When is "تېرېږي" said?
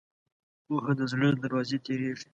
1.85-2.27